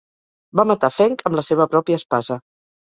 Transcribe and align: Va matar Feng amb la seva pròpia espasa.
Va 0.59 0.65
matar 0.71 0.91
Feng 0.95 1.15
amb 1.31 1.39
la 1.41 1.47
seva 1.51 1.71
pròpia 1.77 2.05
espasa. 2.05 2.45